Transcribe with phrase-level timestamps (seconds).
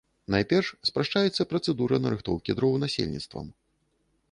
[0.35, 3.45] Найперш спрашчаецца працэдура нарыхтоўкі дроў насельніцтвам.